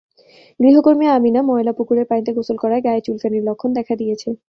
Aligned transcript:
গৃহকর্মী 0.59 1.05
আমিনা 1.09 1.41
ময়লা 1.43 1.73
পুকুরের 1.77 2.05
পানিতে 2.09 2.31
গোসল 2.37 2.57
করায় 2.59 2.83
গায়ে 2.83 3.05
চুলকানির 3.07 3.43
লক্ষণ 3.43 3.69
দেখা 3.77 3.93
দিয়েছে। 3.95 4.29